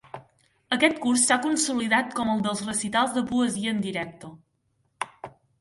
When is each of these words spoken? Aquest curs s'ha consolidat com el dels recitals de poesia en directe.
Aquest 0.77 0.95
curs 1.03 1.25
s'ha 1.27 1.37
consolidat 1.43 2.09
com 2.21 2.33
el 2.37 2.41
dels 2.47 2.65
recitals 2.71 3.15
de 3.19 3.25
poesia 3.33 3.75
en 3.77 3.85
directe. 3.87 4.33